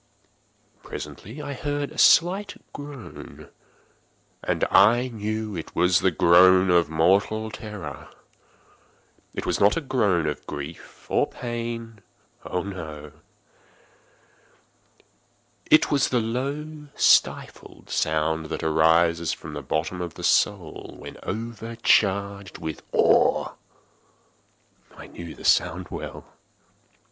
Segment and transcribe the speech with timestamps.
[0.81, 3.49] Presently I heard a slight groan,
[4.43, 8.07] and I knew it was the groan of mortal terror.
[9.35, 11.27] It was not a groan of pain or of grief—oh,
[12.63, 13.11] no!—it
[15.91, 22.57] was the low stifled sound that arises from the bottom of the soul when overcharged
[22.57, 23.49] with awe.
[24.97, 26.25] I knew the sound well.